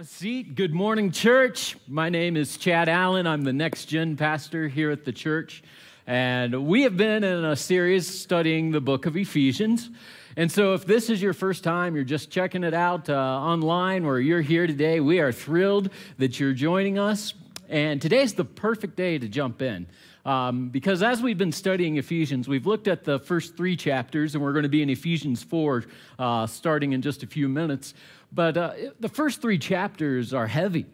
[0.00, 0.54] Have a seat.
[0.54, 1.76] Good morning, church.
[1.86, 3.26] My name is Chad Allen.
[3.26, 5.62] I'm the next gen pastor here at the church.
[6.06, 9.90] And we have been in a series studying the book of Ephesians.
[10.38, 14.06] And so, if this is your first time, you're just checking it out uh, online,
[14.06, 17.34] or you're here today, we are thrilled that you're joining us.
[17.68, 19.86] And today's the perfect day to jump in.
[20.24, 24.44] Um, because as we've been studying Ephesians, we've looked at the first three chapters, and
[24.44, 25.84] we're going to be in Ephesians 4
[26.18, 27.94] uh, starting in just a few minutes.
[28.32, 30.86] But uh, the first three chapters are heavy,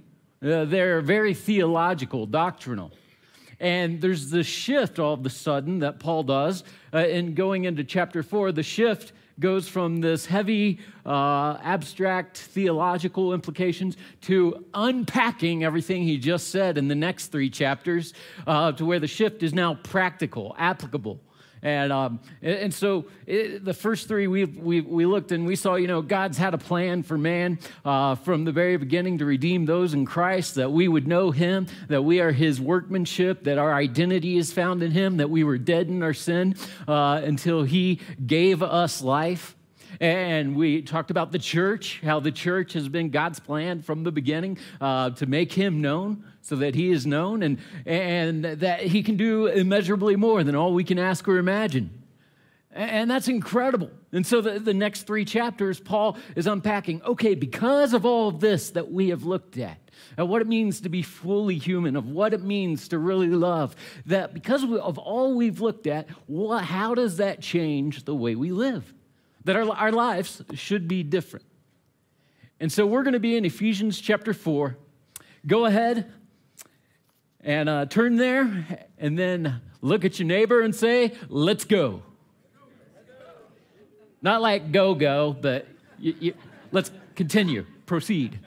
[0.42, 2.92] uh, they're very theological, doctrinal.
[3.58, 7.84] And there's the shift all of a sudden that Paul does uh, in going into
[7.84, 8.52] chapter 4.
[8.52, 16.48] The shift goes from this heavy, uh, abstract theological implications to unpacking everything he just
[16.48, 18.14] said in the next three chapters
[18.46, 21.20] uh, to where the shift is now practical, applicable.
[21.66, 25.74] And, um, and so it, the first three we, we, we looked and we saw,
[25.74, 29.66] you know, God's had a plan for man uh, from the very beginning to redeem
[29.66, 33.74] those in Christ, that we would know him, that we are his workmanship, that our
[33.74, 36.54] identity is found in him, that we were dead in our sin
[36.86, 39.56] uh, until he gave us life.
[40.00, 44.12] And we talked about the church, how the church has been God's plan from the
[44.12, 49.02] beginning uh, to make him known so that he is known and, and that he
[49.02, 51.90] can do immeasurably more than all we can ask or imagine.
[52.70, 53.90] And that's incredible.
[54.12, 58.38] And so the, the next three chapters, Paul is unpacking okay, because of all of
[58.38, 59.78] this that we have looked at,
[60.16, 63.74] of what it means to be fully human, of what it means to really love,
[64.04, 68.52] that because of all we've looked at, what, how does that change the way we
[68.52, 68.94] live?
[69.44, 71.46] That our, our lives should be different.
[72.60, 74.76] And so we're going to be in Ephesians chapter 4.
[75.46, 76.12] Go ahead,
[77.46, 82.02] and uh, turn there and then look at your neighbor and say, Let's go.
[84.20, 85.68] Not like go, go, but
[86.72, 88.40] let's continue, proceed.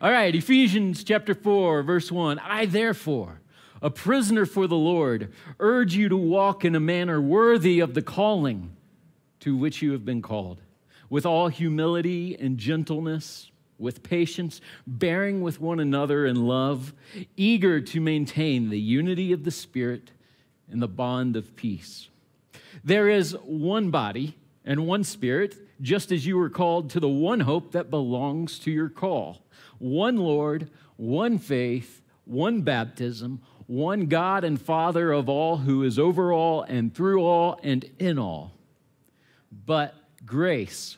[0.00, 2.38] All right, Ephesians chapter 4, verse 1.
[2.38, 3.40] I, therefore,
[3.82, 8.02] a prisoner for the Lord, urge you to walk in a manner worthy of the
[8.02, 8.76] calling
[9.40, 10.62] to which you have been called,
[11.10, 16.92] with all humility and gentleness with patience, bearing with one another in love,
[17.36, 20.10] eager to maintain the unity of the Spirit
[20.70, 22.08] in the bond of peace.
[22.84, 27.40] There is one body and one Spirit, just as you were called to the one
[27.40, 29.42] hope that belongs to your call
[29.78, 36.32] one Lord, one faith, one baptism, one God and Father of all, who is over
[36.32, 38.52] all and through all and in all.
[39.66, 39.94] But
[40.26, 40.97] grace,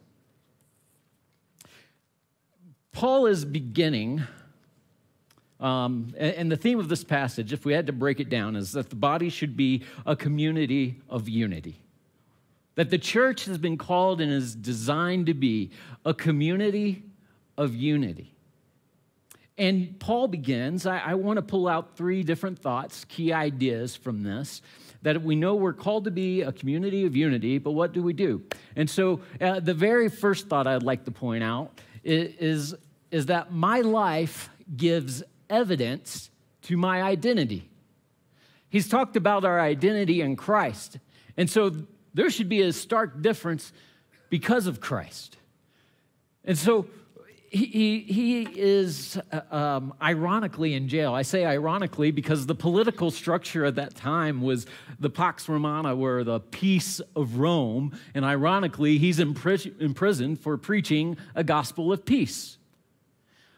[2.91, 4.23] Paul is beginning,
[5.59, 8.55] um, and, and the theme of this passage, if we had to break it down,
[8.55, 11.79] is that the body should be a community of unity.
[12.75, 15.71] That the church has been called and is designed to be
[16.05, 17.03] a community
[17.57, 18.33] of unity.
[19.57, 24.23] And Paul begins, I, I want to pull out three different thoughts, key ideas from
[24.23, 24.61] this
[25.03, 28.13] that we know we're called to be a community of unity, but what do we
[28.13, 28.41] do?
[28.75, 32.75] And so, uh, the very first thought I'd like to point out is,
[33.11, 36.29] is that my life gives evidence
[36.63, 37.69] to my identity.
[38.69, 40.97] He's talked about our identity in Christ.
[41.35, 41.75] And so
[42.13, 43.73] there should be a stark difference
[44.29, 45.37] because of Christ.
[46.45, 46.87] And so
[47.53, 51.13] he, he is uh, um, ironically in jail.
[51.13, 54.65] I say ironically because the political structure at that time was
[55.01, 57.91] the Pax Romana, were the peace of Rome.
[58.15, 59.19] And ironically, he's
[59.93, 62.57] prison for preaching a gospel of peace.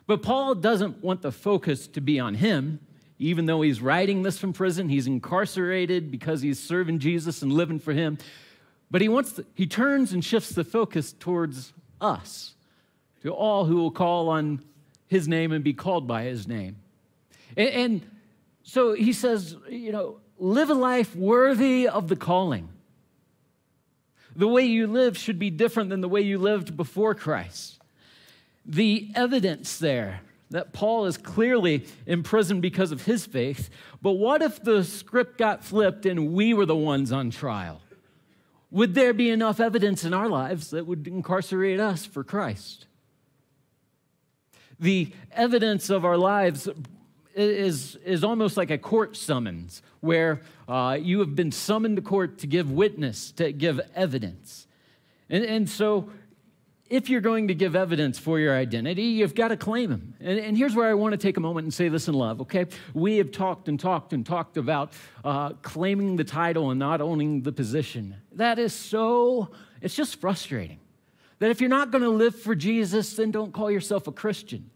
[0.08, 2.80] But Paul doesn't want the focus to be on him.
[3.20, 7.78] Even though he's writing this from prison, he's incarcerated because he's serving Jesus and living
[7.78, 8.18] for him.
[8.90, 12.56] But he wants he turns and shifts the focus towards us
[13.24, 14.64] to all who will call on
[15.08, 16.78] his name and be called by his name.
[17.58, 18.02] And, and
[18.64, 22.70] so he says, you know, live a life worthy of the calling.
[24.36, 27.80] The way you live should be different than the way you lived before Christ.
[28.66, 33.70] The evidence there that Paul is clearly in prison because of his faith,
[34.02, 37.82] but what if the script got flipped and we were the ones on trial?
[38.70, 42.86] Would there be enough evidence in our lives that would incarcerate us for Christ?
[44.84, 46.70] The evidence of our lives
[47.36, 52.38] is, is almost like a court summons where uh, you have been summoned to court
[52.40, 54.68] to give witness, to give evidence.
[55.30, 56.10] And, and so,
[56.90, 60.14] if you're going to give evidence for your identity, you've got to claim them.
[60.20, 62.42] And, and, here's where I want to take a moment and say this in love,
[62.42, 62.66] okay?
[62.94, 64.94] We have talked and talked and talked about
[65.24, 68.18] uh, claiming the title and not owning the position.
[68.34, 69.50] That is so,
[69.82, 70.80] it's just frustrating.
[71.40, 74.70] That if you're not going to live for Jesus, then don't call yourself a Christian.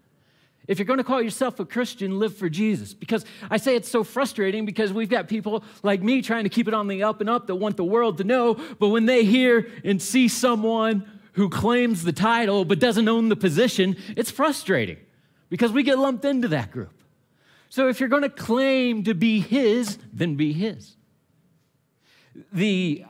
[0.68, 2.94] If you're going to call yourself a Christian, live for Jesus.
[2.94, 6.68] Because I say it's so frustrating because we've got people like me trying to keep
[6.68, 9.24] it on the up and up that want the world to know, but when they
[9.24, 14.98] hear and see someone who claims the title but doesn't own the position, it's frustrating
[15.50, 16.94] because we get lumped into that group.
[17.70, 20.96] So if you're going to claim to be His, then be His.
[22.52, 23.06] The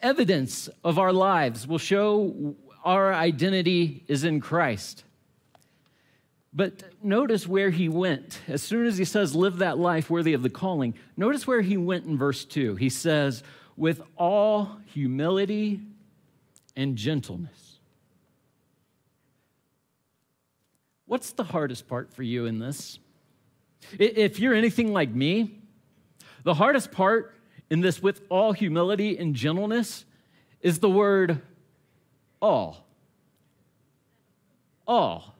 [0.00, 5.04] evidence of our lives will show our identity is in Christ.
[6.56, 8.40] But notice where he went.
[8.48, 11.76] As soon as he says, live that life worthy of the calling, notice where he
[11.76, 12.76] went in verse 2.
[12.76, 13.42] He says,
[13.76, 15.82] with all humility
[16.74, 17.78] and gentleness.
[21.04, 22.98] What's the hardest part for you in this?
[23.98, 25.60] If you're anything like me,
[26.42, 27.34] the hardest part
[27.68, 30.06] in this with all humility and gentleness
[30.62, 31.42] is the word
[32.40, 32.86] all.
[34.86, 35.35] All.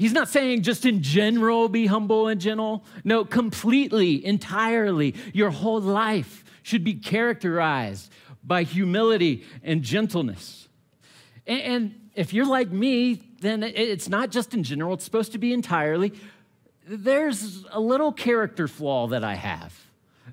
[0.00, 2.86] He's not saying just in general be humble and gentle.
[3.04, 5.14] No, completely, entirely.
[5.34, 8.10] Your whole life should be characterized
[8.42, 10.68] by humility and gentleness.
[11.46, 15.38] And, and if you're like me, then it's not just in general, it's supposed to
[15.38, 16.14] be entirely.
[16.88, 19.78] There's a little character flaw that I have.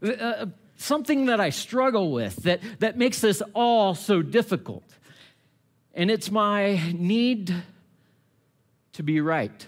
[0.02, 0.46] Uh, uh
[0.78, 4.86] something that I struggle with that, that makes this all so difficult.
[5.94, 7.54] And it's my need
[8.94, 9.68] to be right.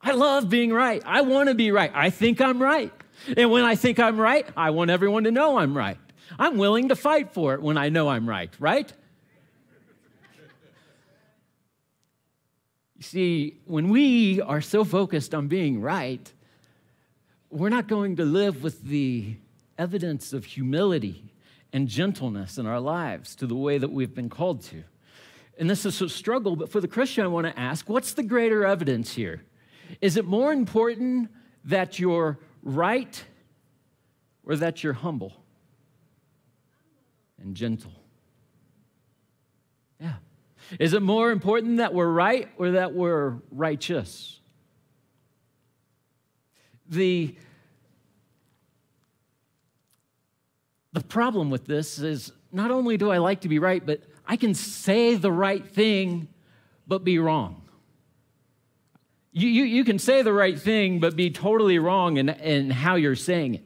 [0.00, 1.02] I love being right.
[1.06, 1.92] I want to be right.
[1.94, 2.92] I think I'm right.
[3.36, 5.98] And when I think I'm right, I want everyone to know I'm right.
[6.38, 8.92] I'm willing to fight for it when I know I'm right, right?
[12.96, 16.32] You see, when we are so focused on being right,
[17.50, 19.36] we're not going to live with the
[19.76, 21.32] evidence of humility
[21.72, 24.84] and gentleness in our lives to the way that we've been called to.
[25.58, 28.22] And this is a struggle, but for the Christian, I want to ask what's the
[28.22, 29.44] greater evidence here?
[30.00, 31.30] Is it more important
[31.64, 33.22] that you're right
[34.44, 35.34] or that you're humble
[37.38, 37.92] and gentle?
[40.00, 40.14] Yeah.
[40.78, 44.40] Is it more important that we're right or that we're righteous?
[46.88, 47.36] The,
[50.92, 54.36] the problem with this is not only do I like to be right, but I
[54.36, 56.28] can say the right thing
[56.86, 57.62] but be wrong.
[59.32, 62.96] You, you, you can say the right thing but be totally wrong in, in how
[62.96, 63.64] you're saying it.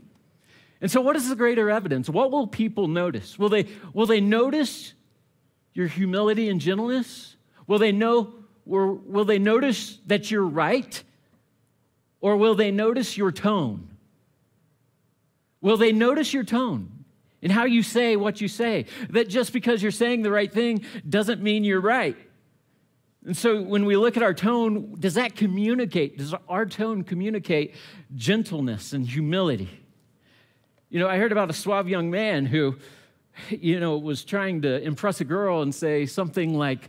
[0.80, 2.08] And so, what is the greater evidence?
[2.08, 3.38] What will people notice?
[3.38, 4.92] Will they, will they notice
[5.72, 7.36] your humility and gentleness?
[7.66, 8.34] Will they know,
[8.66, 11.02] or will they notice that you're right?
[12.20, 13.96] Or will they notice your tone?
[15.60, 16.95] Will they notice your tone?
[17.42, 18.86] And how you say what you say.
[19.10, 22.16] That just because you're saying the right thing doesn't mean you're right.
[23.24, 26.18] And so when we look at our tone, does that communicate?
[26.18, 27.74] Does our tone communicate
[28.14, 29.68] gentleness and humility?
[30.88, 32.76] You know, I heard about a suave young man who,
[33.50, 36.88] you know, was trying to impress a girl and say something like,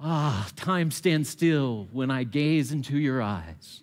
[0.00, 3.82] Ah, time stands still when I gaze into your eyes.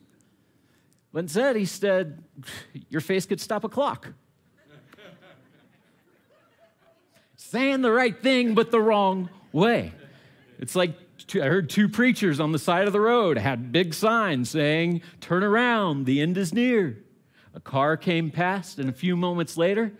[1.14, 2.22] But instead, he said,
[2.90, 4.10] Your face could stop a clock.
[7.52, 9.92] Saying the right thing, but the wrong way.
[10.60, 10.94] It's like
[11.36, 15.44] I heard two preachers on the side of the road had big signs saying, Turn
[15.44, 16.98] around, the end is near.
[17.54, 19.92] A car came past, and a few moments later,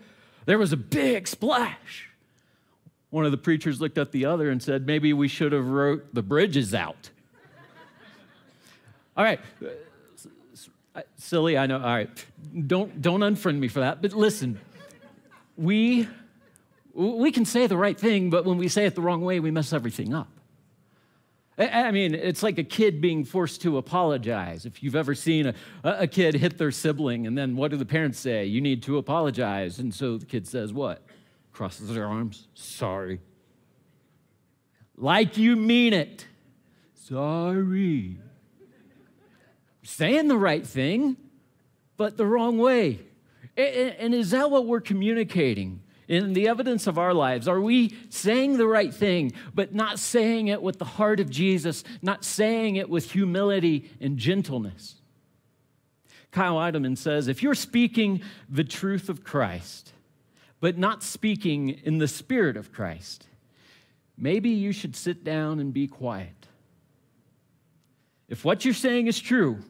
[0.46, 2.08] there was a big splash.
[3.10, 6.14] One of the preachers looked at the other and said, Maybe we should have wrote
[6.14, 7.10] the bridges out.
[9.14, 9.40] All right.
[11.16, 11.76] Silly, I know.
[11.76, 12.08] All right.
[12.66, 14.00] Don't, don't unfriend me for that.
[14.00, 14.58] But listen,
[15.58, 16.08] we
[16.94, 19.50] we can say the right thing, but when we say it the wrong way, we
[19.50, 20.28] mess everything up.
[21.58, 24.64] I mean, it's like a kid being forced to apologize.
[24.64, 27.84] If you've ever seen a, a kid hit their sibling, and then what do the
[27.84, 28.46] parents say?
[28.46, 29.78] You need to apologize.
[29.78, 31.02] And so the kid says, What?
[31.52, 33.20] Crosses their arms, Sorry.
[34.96, 36.26] Like you mean it.
[36.94, 38.18] Sorry.
[39.82, 41.16] Saying the right thing,
[41.96, 43.00] but the wrong way.
[43.56, 45.82] And is that what we're communicating?
[46.12, 47.48] In the evidence of our lives?
[47.48, 51.84] Are we saying the right thing, but not saying it with the heart of Jesus,
[52.02, 54.96] not saying it with humility and gentleness?
[56.30, 59.94] Kyle Idleman says if you're speaking the truth of Christ,
[60.60, 63.26] but not speaking in the spirit of Christ,
[64.18, 66.46] maybe you should sit down and be quiet.
[68.28, 69.60] If what you're saying is true,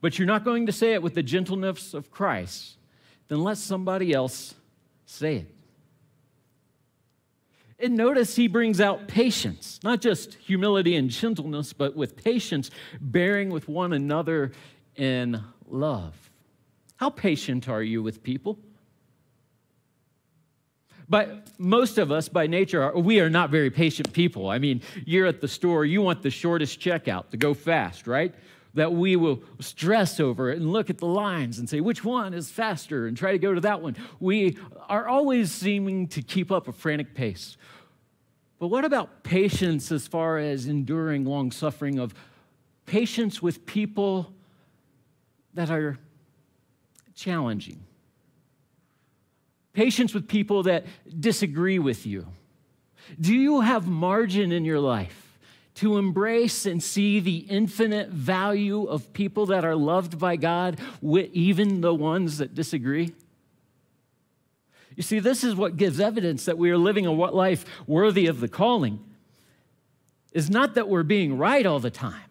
[0.00, 2.76] but you're not going to say it with the gentleness of Christ,
[3.28, 4.56] then let somebody else
[5.06, 5.61] say it.
[7.82, 12.70] And notice he brings out patience, not just humility and gentleness, but with patience,
[13.00, 14.52] bearing with one another
[14.94, 16.30] in love.
[16.96, 18.56] How patient are you with people?
[21.08, 24.48] But most of us, by nature, are, we are not very patient people.
[24.48, 28.32] I mean, you're at the store, you want the shortest checkout to go fast, right?
[28.74, 32.32] That we will stress over it and look at the lines and say, which one
[32.32, 33.96] is faster, and try to go to that one.
[34.18, 34.56] We
[34.88, 37.58] are always seeming to keep up a frantic pace.
[38.58, 42.14] But what about patience as far as enduring long suffering, of
[42.86, 44.32] patience with people
[45.52, 45.98] that are
[47.14, 47.82] challenging?
[49.74, 50.86] Patience with people that
[51.20, 52.26] disagree with you.
[53.20, 55.21] Do you have margin in your life
[55.74, 61.80] to embrace and see the infinite value of people that are loved by God, even
[61.80, 63.12] the ones that disagree?
[64.96, 68.40] You see, this is what gives evidence that we are living a life worthy of
[68.40, 69.02] the calling.
[70.32, 72.30] Is not that we're being right all the time,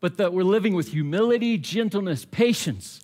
[0.00, 3.00] but that we're living with humility, gentleness, patience,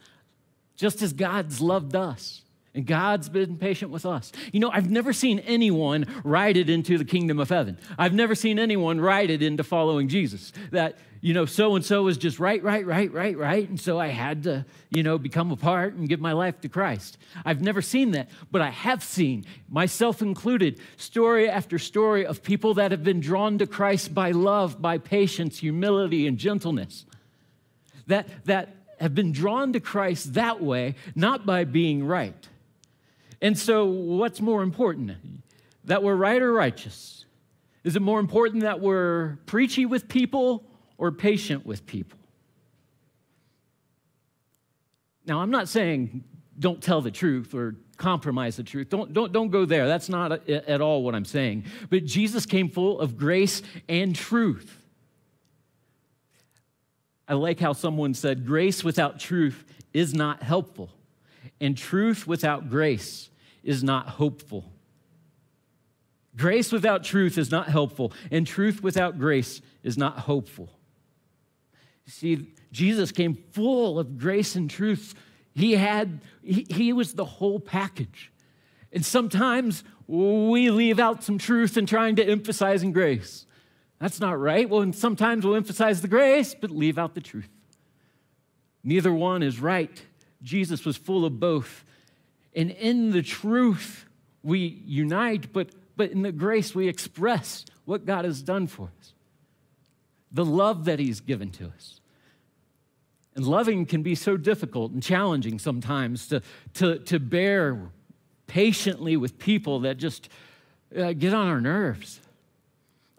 [0.77, 2.43] just as God's loved us.
[2.73, 4.31] And God's been patient with us.
[4.53, 7.79] You know, I've never seen anyone ride it into the kingdom of heaven.
[7.99, 10.53] I've never seen anyone ride it into following Jesus.
[10.71, 13.69] That, you know, so and so was just right, right, right, right, right.
[13.69, 16.69] And so I had to, you know, become a part and give my life to
[16.69, 17.19] Christ.
[17.45, 22.75] I've never seen that, but I have seen, myself included, story after story of people
[22.75, 27.05] that have been drawn to Christ by love, by patience, humility, and gentleness.
[28.07, 32.49] That, that have been drawn to Christ that way, not by being right
[33.43, 35.17] and so, what's more important?
[35.85, 37.25] That we're right or righteous?
[37.85, 40.67] Is it more important that we're preachy with people
[40.99, 42.19] or patient with people?
[45.25, 46.25] Now, I'm not saying
[46.59, 48.91] don't tell the truth or compromise the truth.
[48.91, 49.87] Don't, don't, don't go there.
[49.87, 51.65] That's not at all what I'm saying.
[51.89, 54.77] But Jesus came full of grace and truth.
[57.27, 60.91] I like how someone said, grace without truth is not helpful,
[61.61, 63.30] and truth without grace
[63.63, 64.73] is not hopeful.
[66.37, 70.71] Grace without truth is not helpful, and truth without grace is not hopeful.
[72.07, 75.15] You see, Jesus came full of grace and truth.
[75.55, 78.33] He had, he, he was the whole package.
[78.93, 83.47] And sometimes we leave out some truth in trying to emphasize in grace.
[84.01, 84.69] That's not right.
[84.69, 87.51] Well, and sometimes we'll emphasize the grace, but leave out the truth.
[88.83, 90.03] Neither one is right.
[90.43, 91.85] Jesus was full of both.
[92.55, 94.07] And in the truth,
[94.43, 99.15] we unite, but, but in the grace, we express what God has done for us,
[100.33, 102.01] the love that He's given to us.
[103.37, 106.43] And loving can be so difficult and challenging sometimes to,
[106.75, 107.91] to, to bear
[108.47, 110.29] patiently with people that just
[110.97, 112.21] uh, get on our nerves.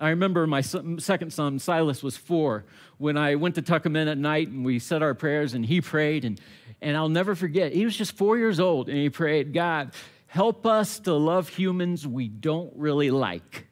[0.01, 2.65] I remember my second son, Silas, was four
[2.97, 5.63] when I went to tuck him in at night and we said our prayers and
[5.63, 6.25] he prayed.
[6.25, 6.41] And,
[6.81, 9.91] and I'll never forget, he was just four years old and he prayed, God,
[10.25, 13.67] help us to love humans we don't really like.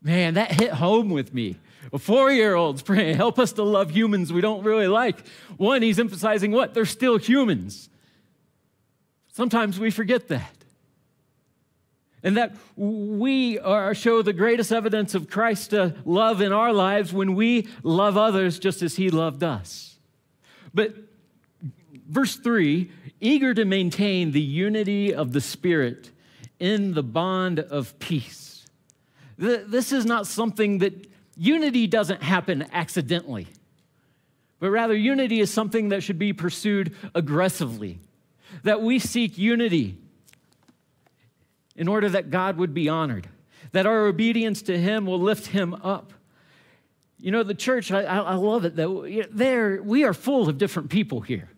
[0.00, 1.56] Man, that hit home with me.
[1.92, 5.26] A four year old's praying, help us to love humans we don't really like.
[5.56, 6.72] One, he's emphasizing what?
[6.72, 7.90] They're still humans.
[9.32, 10.59] Sometimes we forget that.
[12.22, 17.12] And that we are, show the greatest evidence of Christ's uh, love in our lives
[17.12, 19.98] when we love others just as he loved us.
[20.74, 20.94] But
[22.08, 26.10] verse 3 eager to maintain the unity of the Spirit
[26.58, 28.66] in the bond of peace.
[29.36, 33.46] This is not something that unity doesn't happen accidentally,
[34.58, 37.98] but rather unity is something that should be pursued aggressively.
[38.64, 39.96] That we seek unity
[41.80, 43.28] in order that God would be honored,
[43.72, 46.12] that our obedience to Him will lift Him up
[47.20, 50.90] you know, the church, I, I love it that there we are full of different
[50.90, 51.50] people here.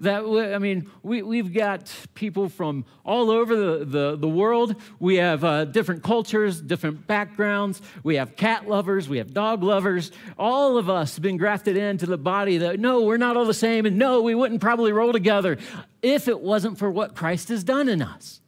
[0.00, 4.74] That I mean, we, we've got people from all over the, the, the world.
[4.98, 7.80] We have uh, different cultures, different backgrounds.
[8.02, 10.10] We have cat lovers, we have dog lovers.
[10.38, 13.54] All of us have been grafted into the body that, no, we're not all the
[13.54, 15.58] same, and no, we wouldn't probably roll together
[16.02, 18.40] if it wasn't for what Christ has done in us.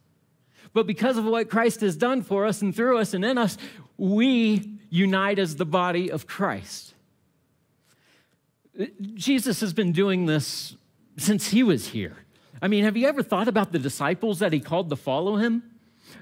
[0.77, 3.57] But because of what Christ has done for us and through us and in us,
[3.97, 6.93] we unite as the body of Christ.
[9.15, 10.75] Jesus has been doing this
[11.17, 12.15] since he was here.
[12.61, 15.63] I mean, have you ever thought about the disciples that he called to follow him?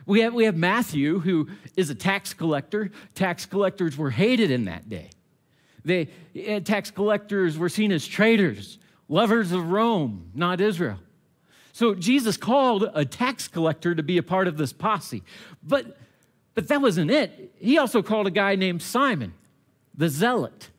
[0.05, 2.91] We have, we have Matthew, who is a tax collector.
[3.13, 5.09] Tax collectors were hated in that day.
[5.83, 10.99] They, eh, tax collectors were seen as traitors, lovers of Rome, not Israel.
[11.75, 15.23] So Jesus called a tax collector to be a part of this posse.
[15.61, 15.97] But,
[16.53, 17.53] but that wasn't it.
[17.59, 19.33] He also called a guy named Simon,
[19.93, 20.69] the zealot.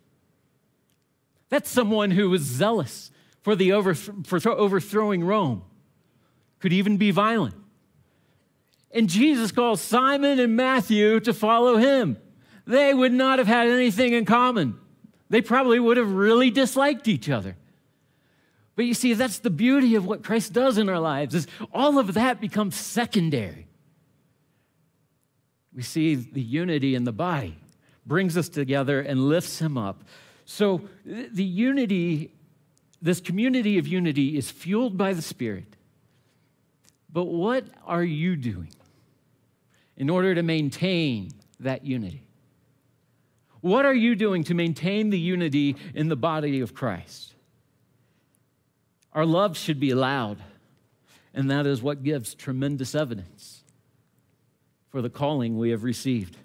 [1.51, 3.11] That's someone who was zealous
[3.43, 5.65] for, the over, for overthrowing Rome,
[6.61, 7.57] could even be violent.
[8.91, 12.17] And Jesus calls Simon and Matthew to follow him.
[12.67, 14.79] They would not have had anything in common.
[15.29, 17.55] They probably would have really disliked each other.
[18.77, 21.99] But you see, that's the beauty of what Christ does in our lives is all
[21.99, 23.67] of that becomes secondary.
[25.75, 27.57] We see the unity in the body
[28.05, 30.05] brings us together and lifts him up.
[30.45, 32.33] So the unity,
[33.03, 35.77] this community of unity is fueled by the Spirit.
[37.13, 38.73] But what are you doing
[39.97, 41.31] in order to maintain
[41.61, 42.23] that unity?
[43.63, 47.36] What are you doing to maintain the unity in the body of Christ?
[49.17, 50.37] Our love should be loud,
[51.33, 53.65] and that is what gives tremendous evidence
[54.91, 56.37] for the calling we have received.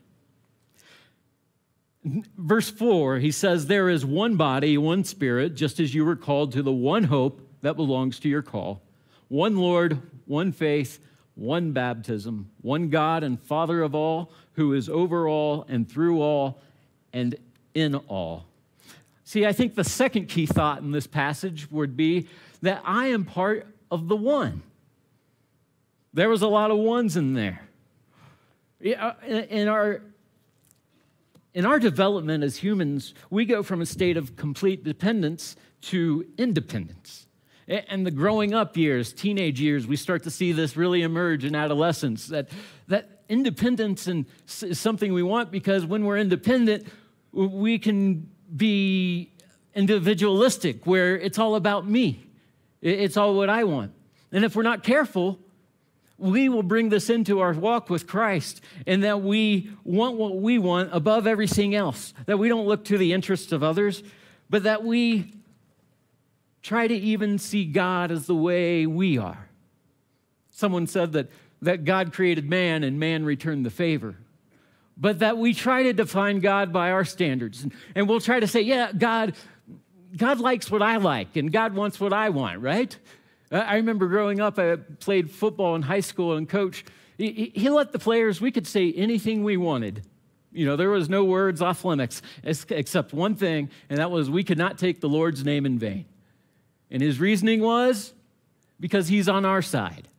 [2.04, 6.54] Verse 4, he says, There is one body, one spirit, just as you were called
[6.54, 8.82] to the one hope that belongs to your call,
[9.28, 10.98] one Lord, one faith,
[11.36, 16.62] one baptism, one God and Father of all, who is over all and through all
[17.12, 17.36] and
[17.74, 18.46] in all.
[19.32, 22.28] See, I think the second key thought in this passage would be
[22.64, 24.62] that I am part of the one.
[26.14, 27.62] There was a lot of ones in there.
[28.86, 30.02] Uh, in our,
[31.54, 37.26] in our development as humans, we go from a state of complete dependence to independence.
[37.70, 41.56] And the growing up years, teenage years, we start to see this really emerge in
[41.56, 42.50] adolescence that,
[42.90, 44.10] that independence
[44.62, 46.86] is something we want because when we're independent,
[47.32, 49.32] we can be
[49.74, 52.26] individualistic, where it's all about me,
[52.82, 53.94] it's all what I want.
[54.32, 55.40] And if we're not careful,
[56.18, 60.58] we will bring this into our walk with Christ, and that we want what we
[60.60, 64.04] want above everything else, that we don't look to the interests of others,
[64.50, 65.34] but that we
[66.62, 69.50] try to even see God as the way we are.
[70.52, 74.16] Someone said that, that God created man and man returned the favor
[74.98, 77.66] but that we try to define God by our standards.
[77.96, 79.36] And, we'll try to say, yeah, God,
[80.16, 82.96] God likes what I like, and God wants what I want, right?
[83.52, 86.86] I remember growing up, I played football in high school, and coach,
[87.18, 90.04] he, he let the players, we could say anything we wanted.
[90.54, 94.44] You know, there was no words off limits except one thing, and that was we
[94.44, 96.06] could not take the Lord's name in vain.
[96.90, 98.14] And his reasoning was
[98.80, 100.10] because he's on our side.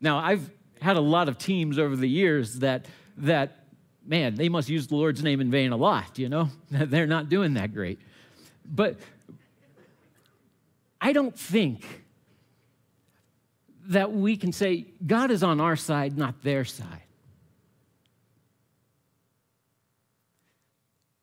[0.00, 0.50] Now, I've
[0.84, 2.84] had a lot of teams over the years that
[3.16, 3.64] that,
[4.06, 6.50] man, they must use the Lord's name in vain a lot, you know?
[6.70, 7.98] They're not doing that great.
[8.66, 8.98] But
[11.00, 12.02] I don't think
[13.86, 17.00] that we can say God is on our side, not their side.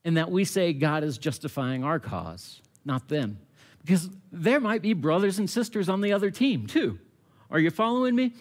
[0.04, 3.38] And that we say God is justifying our cause, not them.
[3.84, 6.98] Because there might be brothers and sisters on the other team, too.
[7.52, 8.34] Are you following me?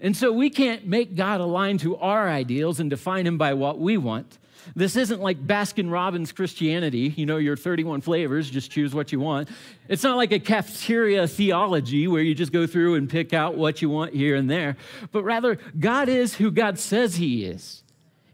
[0.00, 3.78] And so we can't make God align to our ideals and define him by what
[3.78, 4.38] we want.
[4.76, 9.20] This isn't like Baskin Robbins Christianity, you know, your 31 flavors, just choose what you
[9.20, 9.48] want.
[9.88, 13.80] It's not like a cafeteria theology where you just go through and pick out what
[13.80, 14.76] you want here and there,
[15.10, 17.82] but rather, God is who God says He is.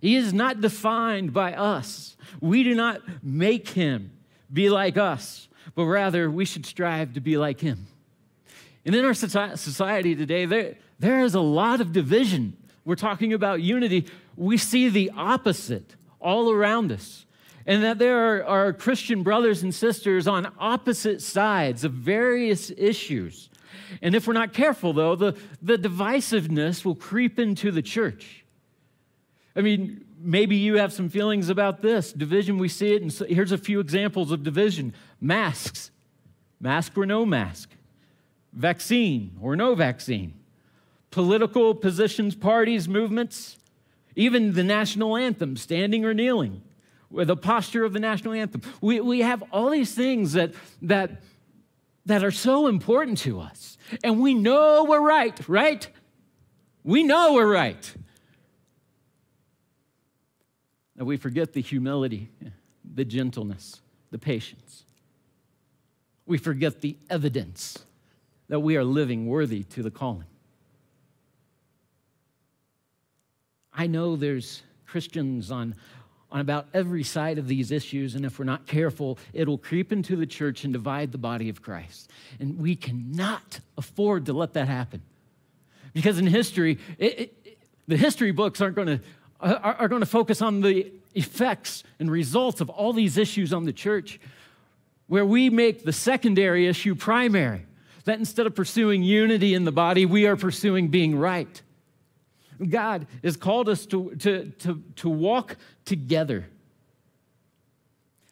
[0.00, 2.16] He is not defined by us.
[2.40, 4.10] We do not make Him
[4.52, 7.86] be like us, but rather, we should strive to be like Him.
[8.84, 12.56] And in our society today, there, there is a lot of division.
[12.84, 14.06] We're talking about unity.
[14.36, 17.26] We see the opposite all around us.
[17.66, 23.48] And that there are, are Christian brothers and sisters on opposite sides of various issues.
[24.02, 28.44] And if we're not careful, though, the, the divisiveness will creep into the church.
[29.56, 32.58] I mean, maybe you have some feelings about this division.
[32.58, 35.90] We see it, and so here's a few examples of division masks,
[36.60, 37.70] mask or no mask,
[38.52, 40.34] vaccine or no vaccine,
[41.14, 43.56] political positions, parties, movements,
[44.16, 46.60] even the national anthem, standing or kneeling,
[47.08, 48.60] the posture of the national anthem.
[48.80, 51.22] We, we have all these things that, that,
[52.04, 53.78] that are so important to us.
[54.02, 55.86] And we know we're right, right?
[56.82, 57.94] We know we're right.
[60.98, 62.28] And we forget the humility,
[62.92, 64.84] the gentleness, the patience.
[66.26, 67.84] We forget the evidence
[68.48, 70.26] that we are living worthy to the calling.
[73.74, 75.74] I know there's Christians on,
[76.30, 80.16] on about every side of these issues, and if we're not careful, it'll creep into
[80.16, 82.10] the church and divide the body of Christ.
[82.38, 85.02] And we cannot afford to let that happen.
[85.92, 89.00] Because in history, it, it, the history books aren't going to
[89.40, 93.64] are, are going to focus on the effects and results of all these issues on
[93.64, 94.18] the church,
[95.06, 97.66] where we make the secondary issue primary.
[98.04, 101.62] That instead of pursuing unity in the body, we are pursuing being right.
[102.68, 106.46] God has called us to, to, to, to walk together.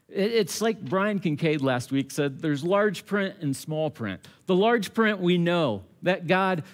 [0.09, 4.21] It's like Brian Kincaid last week said there's large print and small print.
[4.47, 6.65] The large print, we know that God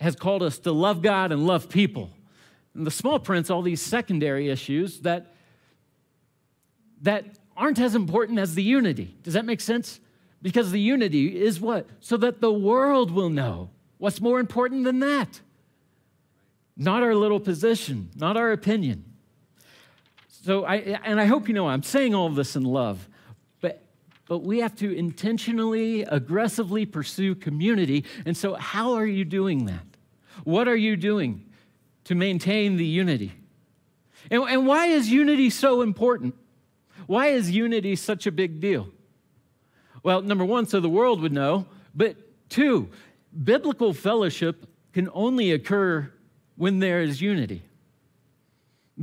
[0.00, 2.10] has called us to love God and love people.
[2.74, 5.34] And the small print's all these secondary issues that,
[7.02, 7.24] that
[7.56, 9.16] aren't as important as the unity.
[9.22, 10.00] Does that make sense?
[10.42, 11.88] Because the unity is what?
[12.00, 13.70] So that the world will know.
[13.98, 15.40] What's more important than that?
[16.76, 19.04] Not our little position, not our opinion.
[20.28, 23.08] So I and I hope you know I'm saying all of this in love,
[23.60, 23.82] but
[24.26, 28.04] but we have to intentionally, aggressively pursue community.
[28.26, 29.84] And so how are you doing that?
[30.44, 31.44] What are you doing
[32.04, 33.32] to maintain the unity?
[34.30, 36.34] And, and why is unity so important?
[37.06, 38.88] Why is unity such a big deal?
[40.02, 42.16] Well, number one, so the world would know, but
[42.48, 42.88] two,
[43.44, 46.12] biblical fellowship can only occur
[46.62, 47.60] when there is unity.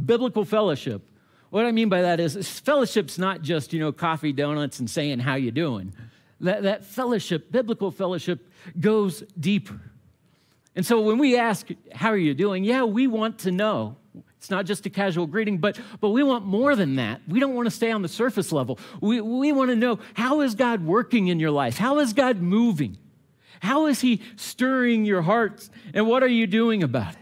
[0.06, 1.02] Biblical fellowship.
[1.50, 5.20] What I mean by that is fellowship's not just, you know, coffee, donuts, and saying
[5.20, 5.92] how you doing.
[6.40, 8.48] That, that fellowship, biblical fellowship,
[8.80, 9.78] goes deeper.
[10.74, 12.64] And so when we ask, how are you doing?
[12.64, 13.98] Yeah, we want to know.
[14.38, 17.20] It's not just a casual greeting, but, but we want more than that.
[17.28, 18.80] We don't want to stay on the surface level.
[19.02, 21.78] We, we want to know how is God working in your life?
[21.78, 22.98] How is God moving?
[23.60, 25.70] How is He stirring your hearts?
[25.94, 27.19] And what are you doing about it?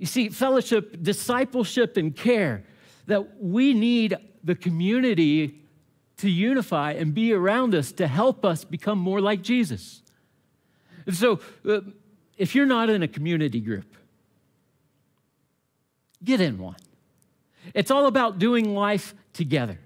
[0.00, 2.64] You see, fellowship, discipleship, and care,
[3.04, 5.60] that we need the community
[6.16, 10.00] to unify and be around us to help us become more like Jesus.
[11.04, 11.82] And so, uh,
[12.38, 13.94] if you're not in a community group,
[16.24, 16.76] get in one.
[17.74, 19.78] It's all about doing life together.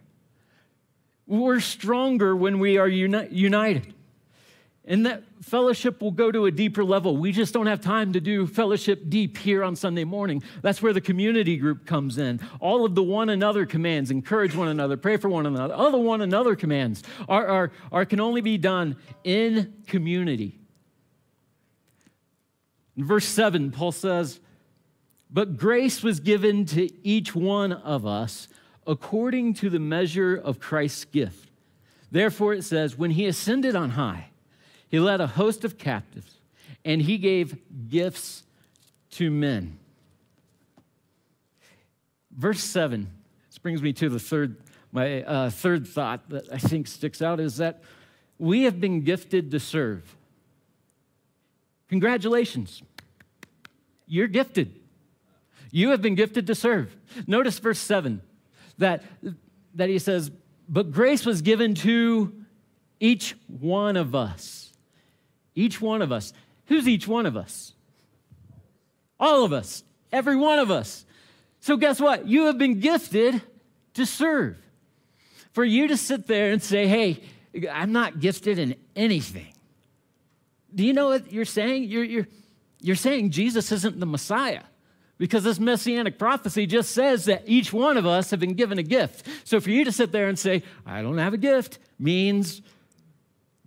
[1.27, 3.93] We're stronger when we are uni- united.
[4.87, 7.17] And that fellowship will go to a deeper level.
[7.17, 10.43] We just don't have time to do fellowship deep here on Sunday morning.
[10.61, 12.41] That's where the community group comes in.
[12.61, 15.97] All of the one another commands, encourage one another, pray for one another, all the
[15.97, 20.59] one another commands are, are, are can only be done in community.
[22.95, 24.39] In verse 7, Paul says,
[25.31, 28.49] But grace was given to each one of us
[28.87, 31.51] according to the measure of Christ's gift.
[32.11, 34.29] Therefore, it says, When he ascended on high,
[34.95, 36.37] he led a host of captives,
[36.85, 37.57] and he gave
[37.89, 38.45] gifts
[39.11, 39.77] to men.
[42.31, 43.11] Verse 7,
[43.49, 44.57] this brings me to the third,
[44.93, 47.83] my uh, third thought that I think sticks out is that
[48.39, 50.17] we have been gifted to serve.
[51.89, 52.81] Congratulations.
[54.07, 54.79] You're gifted.
[55.73, 56.97] You have been gifted to serve.
[57.27, 58.23] Notice verse 7
[58.79, 59.03] that,
[59.75, 60.31] that he says,
[60.69, 62.33] But grace was given to
[63.01, 64.64] each one of us.
[65.55, 66.33] Each one of us.
[66.67, 67.73] Who's each one of us?
[69.19, 69.85] All of us.
[70.13, 71.05] Every one of us.
[71.61, 72.27] So, guess what?
[72.27, 73.41] You have been gifted
[73.95, 74.57] to serve.
[75.53, 77.23] For you to sit there and say, Hey,
[77.71, 79.55] I'm not gifted in anything
[80.75, 81.85] do you know what you're saying?
[81.85, 82.29] You're, you're,
[82.81, 84.63] you're saying Jesus isn't the Messiah
[85.17, 88.83] because this messianic prophecy just says that each one of us have been given a
[88.83, 89.27] gift.
[89.45, 92.63] So for you to sit there and say, I don't have a gift, means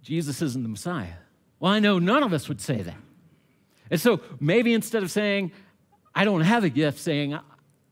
[0.01, 1.13] Jesus isn't the Messiah.
[1.59, 2.97] Well, I know none of us would say that.
[3.89, 5.51] And so maybe instead of saying,
[6.13, 7.37] I don't have a gift, saying,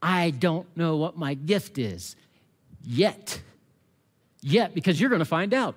[0.01, 2.15] I don't know what my gift is
[2.83, 3.41] yet.
[4.41, 5.75] Yet, because you're going to find out.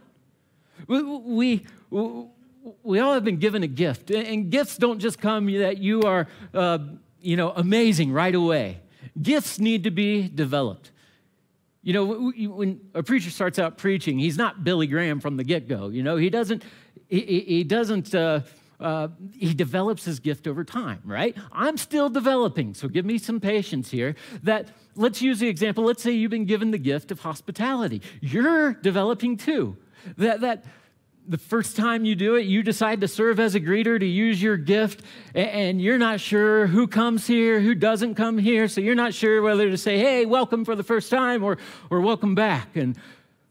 [0.87, 1.67] We, we,
[2.83, 6.29] we all have been given a gift, and gifts don't just come that you are,
[6.53, 6.79] uh,
[7.21, 8.81] you know, amazing right away.
[9.21, 10.91] Gifts need to be developed.
[11.83, 15.89] You know, when a preacher starts out preaching, he's not Billy Graham from the get-go.
[15.89, 16.63] You know, he doesn't,
[17.09, 18.41] he, he doesn't, uh,
[18.81, 21.37] uh, he develops his gift over time, right?
[21.53, 24.15] I'm still developing, so give me some patience here.
[24.43, 25.85] That let's use the example.
[25.85, 28.03] Let's say you've been given the gift of hospitality.
[28.21, 29.77] You're developing too.
[30.17, 30.65] That that
[31.27, 34.41] the first time you do it, you decide to serve as a greeter, to use
[34.43, 35.03] your gift,
[35.35, 38.67] and you're not sure who comes here, who doesn't come here.
[38.67, 41.59] So you're not sure whether to say, hey, welcome for the first time or,
[41.91, 42.77] or welcome back.
[42.77, 42.97] And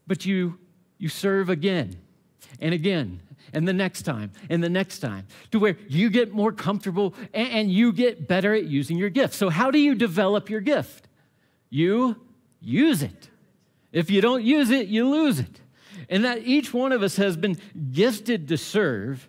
[0.08, 0.58] but you,
[0.98, 1.96] you serve again
[2.60, 3.20] and again
[3.52, 7.48] and the next time and the next time to where you get more comfortable and,
[7.48, 9.34] and you get better at using your gift.
[9.34, 11.08] So, how do you develop your gift?
[11.70, 12.16] You
[12.60, 13.28] use it.
[13.92, 15.60] If you don't use it, you lose it.
[16.08, 17.58] And that each one of us has been
[17.92, 19.28] gifted to serve.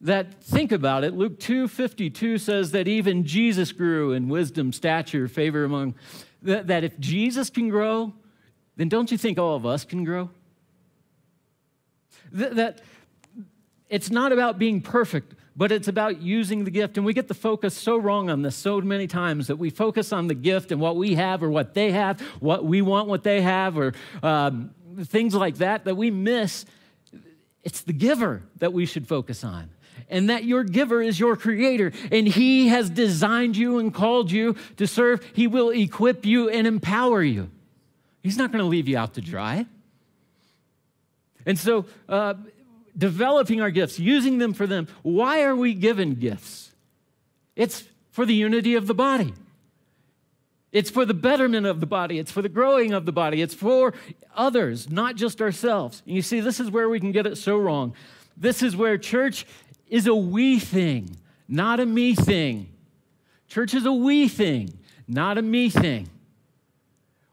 [0.00, 5.64] That think about it, Luke 2:52 says that even Jesus grew in wisdom, stature, favor
[5.64, 5.94] among
[6.42, 8.12] that, that if Jesus can grow,
[8.76, 10.30] then don't you think all of us can grow?
[12.32, 12.80] That, that
[13.94, 16.96] it's not about being perfect, but it's about using the gift.
[16.96, 20.12] And we get the focus so wrong on this so many times that we focus
[20.12, 23.22] on the gift and what we have or what they have, what we want, what
[23.22, 26.66] they have, or um, things like that, that we miss.
[27.62, 29.70] It's the giver that we should focus on.
[30.08, 34.56] And that your giver is your creator, and he has designed you and called you
[34.76, 35.24] to serve.
[35.34, 37.48] He will equip you and empower you.
[38.24, 39.66] He's not going to leave you out to dry.
[41.46, 42.34] And so, uh,
[42.96, 44.88] developing our gifts, using them for them.
[45.02, 46.72] Why are we given gifts?
[47.56, 49.34] It's for the unity of the body.
[50.72, 52.18] It's for the betterment of the body.
[52.18, 53.40] It's for the growing of the body.
[53.42, 53.94] It's for
[54.34, 56.02] others, not just ourselves.
[56.04, 57.94] And you see, this is where we can get it so wrong.
[58.36, 59.46] This is where church
[59.88, 62.68] is a we thing, not a me thing.
[63.46, 64.76] Church is a we thing,
[65.06, 66.08] not a me thing.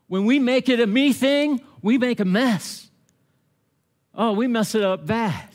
[0.08, 2.90] When we make it a me thing, we make a mess.
[4.14, 5.48] Oh, we mess it up bad.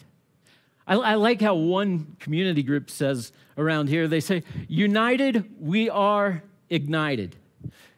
[0.87, 6.43] I, I, like how one community group says around here they say, United, we are
[6.71, 7.37] ignited.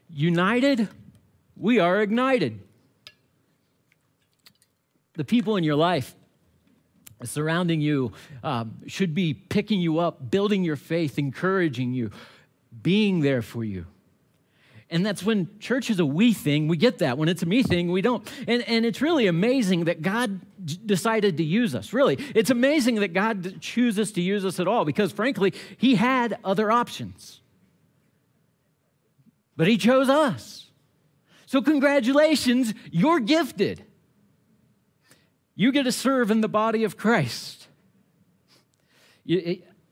[0.08, 0.88] United,
[1.56, 2.60] we are ignited.
[5.14, 6.14] The people in your life
[7.24, 12.10] surrounding you um, should be picking you up, building your faith, encouraging you,
[12.82, 13.86] being there for you.
[14.90, 17.18] And that's when church is a we thing, we get that.
[17.18, 18.26] When it's a me thing, we don't.
[18.46, 20.40] And, and it's really amazing that God
[20.86, 21.92] decided to use us.
[21.92, 26.38] Really, it's amazing that God chooses to use us at all because, frankly, He had
[26.42, 27.40] other options.
[29.56, 30.70] But He chose us.
[31.44, 33.84] So, congratulations, you're gifted.
[35.54, 37.66] You get to serve in the body of Christ.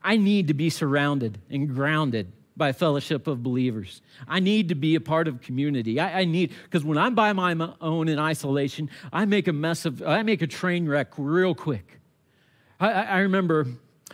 [0.02, 4.00] I need to be surrounded and grounded by fellowship of believers.
[4.26, 6.00] I need to be a part of community.
[6.00, 9.84] I, I need, because when I'm by my own in isolation, I make a mess
[9.84, 12.00] of, I make a train wreck real quick.
[12.80, 13.66] I, I remember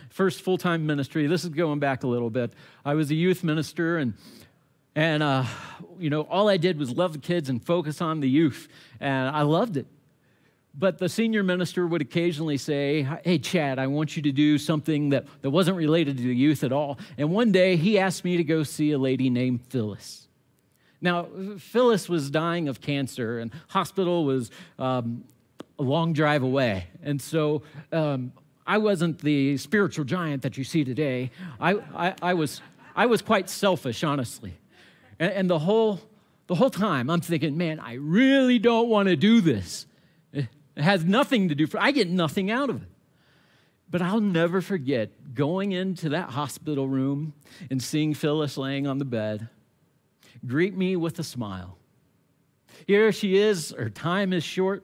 [0.09, 2.53] first full time ministry, this is going back a little bit.
[2.83, 4.13] I was a youth minister and
[4.95, 5.45] and, uh,
[5.97, 8.67] you know, all I did was love the kids and focus on the youth.
[8.99, 9.87] And I loved it.
[10.75, 15.09] But the senior minister would occasionally say, Hey, Chad, I want you to do something
[15.09, 16.97] that, that wasn't related to the youth at all.
[17.17, 20.27] And one day he asked me to go see a lady named Phyllis.
[20.99, 21.27] Now,
[21.59, 25.25] Phyllis was dying of cancer, and hospital was um,
[25.77, 26.87] a long drive away.
[27.03, 28.31] And so um,
[28.65, 31.31] I wasn't the spiritual giant that you see today.
[31.59, 32.61] I, I, I, was,
[32.95, 34.53] I was quite selfish, honestly.
[35.19, 35.99] And, and the, whole,
[36.47, 39.85] the whole time I'm thinking, man, I really don't want to do this.
[40.75, 42.89] It has nothing to do for I get nothing out of it.
[43.89, 47.33] But I'll never forget going into that hospital room
[47.69, 49.49] and seeing Phyllis laying on the bed.
[50.45, 51.77] Greet me with a smile.
[52.87, 54.83] Here she is, her time is short.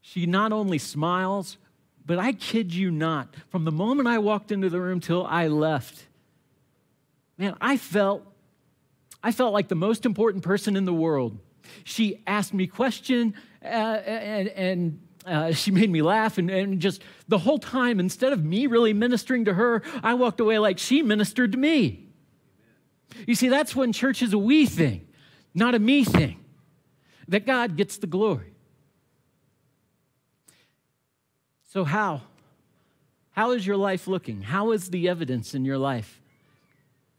[0.00, 1.58] She not only smiles,
[2.04, 5.48] but I kid you not, from the moment I walked into the room till I
[5.48, 6.06] left,
[7.38, 8.24] man, I felt
[9.22, 11.38] I felt like the most important person in the world.
[11.82, 13.34] She asked me question
[13.66, 18.32] uh, and, and uh, she made me laugh and, and just the whole time instead
[18.32, 22.02] of me really ministering to her i walked away like she ministered to me.
[23.26, 25.06] You see that's when church is a we thing
[25.54, 26.44] not a me thing
[27.28, 28.52] that god gets the glory.
[31.64, 32.22] So how
[33.30, 34.40] how is your life looking?
[34.40, 36.22] How is the evidence in your life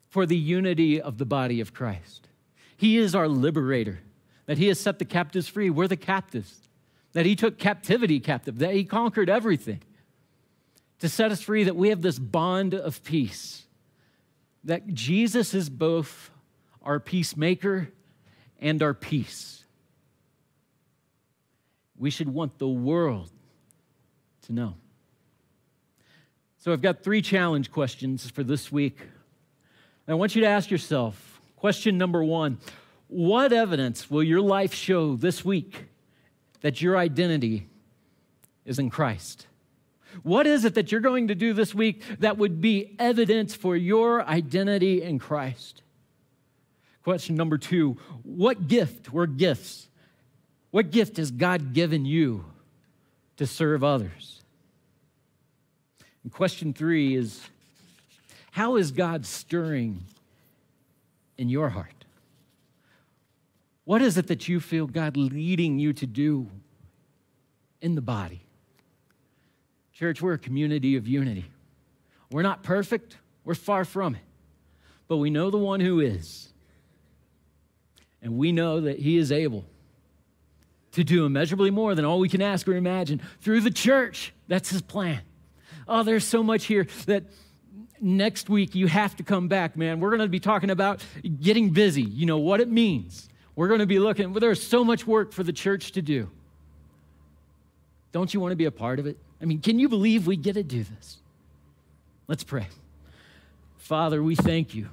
[0.09, 2.27] for the unity of the body of christ?
[2.75, 3.99] He is our liberator
[4.47, 5.69] that he has set the captives free.
[5.69, 6.61] We're the captives,
[7.13, 9.81] that he took captivity captive, that he conquered everything
[10.99, 13.65] to set us free, that we have this bond of peace,
[14.63, 16.31] that Jesus is both
[16.81, 17.89] our peacemaker
[18.59, 19.63] and our peace.
[21.97, 23.29] We should want the world
[24.43, 24.75] to know.
[26.59, 28.97] So I've got three challenge questions for this week.
[30.07, 32.57] I want you to ask yourself question number one
[33.07, 35.85] what evidence will your life show this week
[36.61, 37.67] that your identity
[38.65, 39.47] is in Christ?
[40.23, 43.75] What is it that you're going to do this week that would be evidence for
[43.75, 45.81] your identity in Christ?
[47.03, 49.87] Question number two What gift or gifts
[50.71, 52.45] What gift has God given you
[53.37, 54.41] to serve others?
[56.23, 57.41] And question three is
[58.51, 60.03] How is God stirring
[61.37, 61.96] in your heart?
[63.87, 66.49] What is it that you feel God leading you to do
[67.79, 68.41] in the body?
[69.93, 71.45] Church, we're a community of unity.
[72.29, 74.21] We're not perfect, we're far from it.
[75.07, 76.49] But we know the one who is.
[78.21, 79.63] And we know that he is able
[80.91, 84.33] to do immeasurably more than all we can ask or imagine through the church.
[84.49, 85.21] That's his plan.
[85.87, 87.23] Oh, there's so much here that
[88.01, 90.01] next week you have to come back, man.
[90.01, 91.01] We're going to be talking about
[91.39, 93.29] getting busy, you know, what it means.
[93.57, 96.29] We're going to be looking, well, there's so much work for the church to do.
[98.11, 99.17] Don't you want to be a part of it?
[99.41, 101.17] I mean, can you believe we get to do this?
[102.27, 102.67] Let's pray.
[103.77, 104.89] Father, we thank you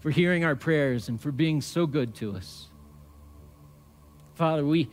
[0.00, 2.68] for hearing our prayers and for being so good to us.
[4.34, 4.90] Father, we,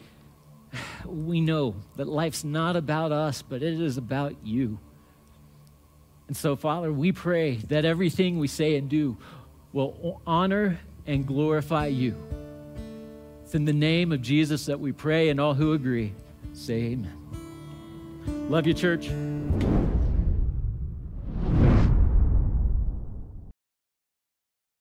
[1.06, 4.80] we know that life's not about us, but it is about you.
[6.30, 9.18] And so, Father, we pray that everything we say and do
[9.74, 12.16] will honor and glorify you.
[13.50, 16.14] It's in the name of Jesus that we pray, and all who agree
[16.54, 17.18] say amen.
[18.48, 19.10] Love you, church.